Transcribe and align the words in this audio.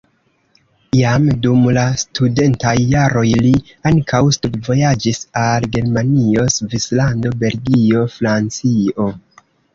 Jam 0.99 1.25
dum 1.41 1.67
la 1.77 1.83
studentaj 2.03 2.73
jaroj 2.93 3.23
li 3.43 3.51
ankaŭ 3.91 4.23
studvojaĝis 4.39 5.21
al 5.43 5.69
Germanio, 5.77 6.49
Svislando, 6.57 7.37
Belgio, 7.47 8.03
Francio. 8.17 9.09